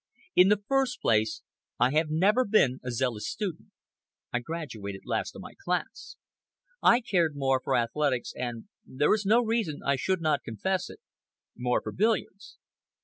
In 0.35 0.47
the 0.47 0.63
first 0.67 0.99
place, 0.99 1.43
I 1.79 1.91
have 1.91 2.09
never 2.09 2.43
been 2.43 2.79
a 2.83 2.89
zealous 2.89 3.29
student. 3.29 3.69
I 4.33 4.39
graduated 4.39 5.01
last 5.05 5.35
of 5.35 5.43
my 5.43 5.53
class. 5.63 6.15
I 6.81 7.01
cared 7.01 7.35
more 7.35 7.61
for 7.63 7.75
athletics, 7.75 8.33
and—there 8.35 9.13
is 9.13 9.27
no 9.27 9.43
reason 9.43 9.81
I 9.85 9.97
should 9.97 10.19
not 10.19 10.41
confess 10.43 10.89
it—more 10.89 11.83
for 11.83 11.91
billiards. 11.91 12.57